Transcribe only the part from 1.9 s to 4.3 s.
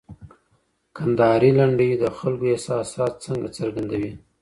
د خلګو احساسات څنګه څرګندوي؟